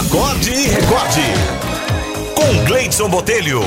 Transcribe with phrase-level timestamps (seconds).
[0.00, 1.20] Acorde e recorde.
[2.34, 3.60] Com Gleidson Botelho.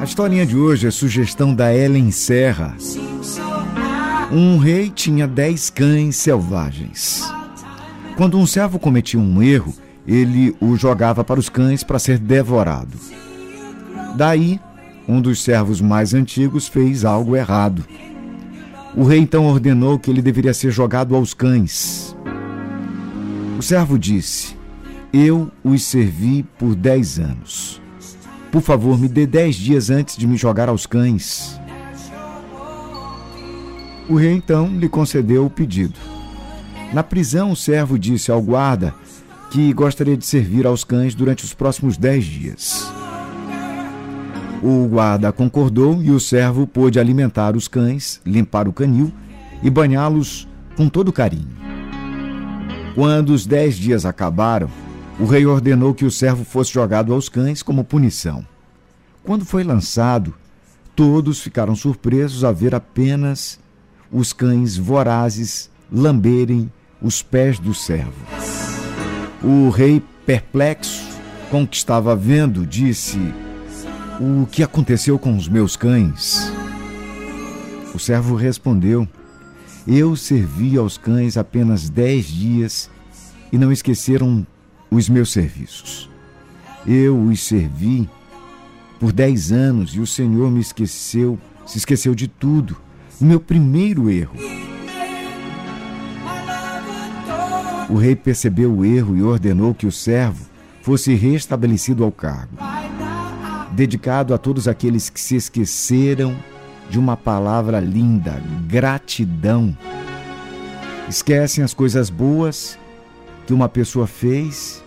[0.00, 2.74] A historinha de hoje é sugestão da Ellen Serra.
[4.32, 7.32] Um rei tinha dez cães selvagens.
[8.16, 9.72] Quando um servo cometia um erro,
[10.04, 12.98] ele o jogava para os cães para ser devorado.
[14.16, 14.58] Daí,
[15.06, 17.84] um dos servos mais antigos fez algo errado.
[18.94, 22.14] O rei então ordenou que ele deveria ser jogado aos cães.
[23.58, 24.54] O servo disse:
[25.12, 27.80] Eu os servi por dez anos.
[28.50, 31.58] Por favor, me dê dez dias antes de me jogar aos cães.
[34.10, 35.98] O rei então lhe concedeu o pedido.
[36.92, 38.94] Na prisão, o servo disse ao guarda
[39.50, 42.92] que gostaria de servir aos cães durante os próximos dez dias.
[44.62, 49.12] O guarda concordou e o servo pôde alimentar os cães, limpar o canil
[49.60, 51.48] e banhá-los com todo carinho.
[52.94, 54.70] Quando os dez dias acabaram,
[55.18, 58.46] o rei ordenou que o servo fosse jogado aos cães como punição.
[59.24, 60.32] Quando foi lançado,
[60.94, 63.58] todos ficaram surpresos a ver apenas
[64.12, 66.70] os cães vorazes lamberem
[67.00, 68.12] os pés do servo.
[69.42, 71.02] O rei, perplexo
[71.50, 73.18] com o que estava vendo, disse:
[74.22, 76.52] o que aconteceu com os meus cães?
[77.92, 79.08] O servo respondeu:
[79.86, 82.88] Eu servi aos cães apenas dez dias
[83.50, 84.46] e não esqueceram
[84.90, 86.08] os meus serviços.
[86.86, 88.08] Eu os servi
[89.00, 91.36] por dez anos e o Senhor me esqueceu,
[91.66, 92.76] se esqueceu de tudo.
[93.20, 94.36] Meu primeiro erro.
[97.88, 100.46] O rei percebeu o erro e ordenou que o servo
[100.80, 102.71] fosse restabelecido ao cargo
[103.72, 106.36] dedicado a todos aqueles que se esqueceram
[106.90, 109.76] de uma palavra linda, gratidão.
[111.08, 112.78] Esquecem as coisas boas
[113.46, 114.82] que uma pessoa fez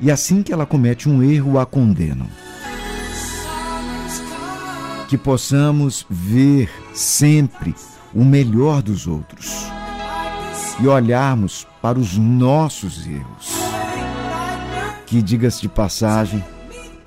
[0.00, 2.28] e assim que ela comete um erro a condenam.
[5.08, 7.74] Que possamos ver sempre
[8.14, 9.66] o melhor dos outros
[10.80, 13.54] e olharmos para os nossos erros.
[15.06, 16.44] Que, diga-se de passagem,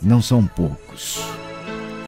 [0.02, 1.39] não são poucos.